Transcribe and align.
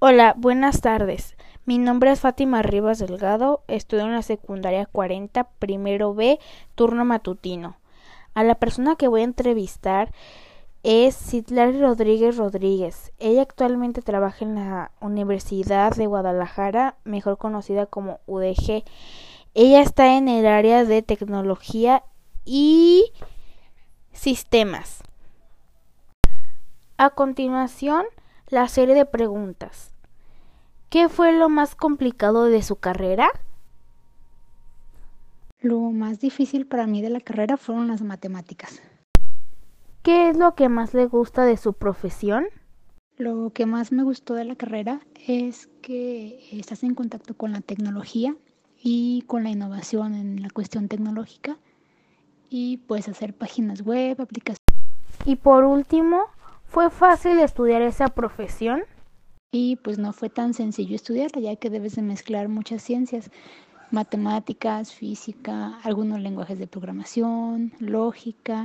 Hola, 0.00 0.34
buenas 0.36 0.80
tardes. 0.80 1.36
Mi 1.64 1.76
nombre 1.76 2.12
es 2.12 2.20
Fátima 2.20 2.62
Rivas 2.62 3.00
Delgado, 3.00 3.64
estudio 3.66 4.04
en 4.04 4.12
la 4.12 4.22
secundaria 4.22 4.86
40, 4.86 5.50
primero 5.58 6.14
B, 6.14 6.38
turno 6.76 7.04
matutino. 7.04 7.78
A 8.32 8.44
la 8.44 8.54
persona 8.54 8.94
que 8.94 9.08
voy 9.08 9.22
a 9.22 9.24
entrevistar 9.24 10.12
es 10.84 11.16
Citlali 11.16 11.80
Rodríguez 11.80 12.36
Rodríguez. 12.36 13.10
Ella 13.18 13.42
actualmente 13.42 14.00
trabaja 14.00 14.44
en 14.44 14.54
la 14.54 14.92
Universidad 15.00 15.96
de 15.96 16.06
Guadalajara, 16.06 16.94
mejor 17.02 17.36
conocida 17.36 17.86
como 17.86 18.20
UDG. 18.26 18.84
Ella 19.54 19.80
está 19.80 20.16
en 20.16 20.28
el 20.28 20.46
área 20.46 20.84
de 20.84 21.02
tecnología 21.02 22.04
y 22.44 23.12
sistemas. 24.12 25.02
A 26.98 27.10
continuación, 27.10 28.04
la 28.50 28.68
serie 28.68 28.94
de 28.94 29.04
preguntas. 29.04 29.92
¿Qué 30.88 31.08
fue 31.08 31.32
lo 31.32 31.48
más 31.48 31.74
complicado 31.74 32.46
de 32.46 32.62
su 32.62 32.76
carrera? 32.76 33.30
Lo 35.60 35.80
más 35.80 36.20
difícil 36.20 36.66
para 36.66 36.86
mí 36.86 37.02
de 37.02 37.10
la 37.10 37.20
carrera 37.20 37.56
fueron 37.56 37.88
las 37.88 38.02
matemáticas. 38.02 38.80
¿Qué 40.02 40.30
es 40.30 40.36
lo 40.38 40.54
que 40.54 40.68
más 40.68 40.94
le 40.94 41.06
gusta 41.06 41.44
de 41.44 41.56
su 41.56 41.74
profesión? 41.74 42.46
Lo 43.18 43.50
que 43.50 43.66
más 43.66 43.92
me 43.92 44.04
gustó 44.04 44.34
de 44.34 44.44
la 44.44 44.54
carrera 44.54 45.00
es 45.26 45.68
que 45.82 46.38
estás 46.52 46.84
en 46.84 46.94
contacto 46.94 47.36
con 47.36 47.52
la 47.52 47.60
tecnología 47.60 48.34
y 48.80 49.22
con 49.26 49.42
la 49.42 49.50
innovación 49.50 50.14
en 50.14 50.40
la 50.40 50.50
cuestión 50.50 50.88
tecnológica 50.88 51.58
y 52.48 52.78
puedes 52.78 53.08
hacer 53.08 53.34
páginas 53.34 53.82
web, 53.82 54.18
aplicaciones. 54.20 54.58
Y 55.24 55.36
por 55.36 55.64
último, 55.64 56.28
¿fue 56.68 56.90
fácil 56.90 57.38
estudiar 57.40 57.82
esa 57.82 58.08
profesión? 58.08 58.82
Y 59.50 59.76
pues 59.76 59.98
no 59.98 60.12
fue 60.12 60.28
tan 60.28 60.52
sencillo 60.54 60.94
estudiarla, 60.94 61.40
ya 61.40 61.56
que 61.56 61.70
debes 61.70 61.96
de 61.96 62.02
mezclar 62.02 62.48
muchas 62.48 62.82
ciencias, 62.82 63.30
matemáticas, 63.90 64.92
física, 64.92 65.78
algunos 65.82 66.20
lenguajes 66.20 66.58
de 66.58 66.66
programación, 66.66 67.72
lógica. 67.78 68.56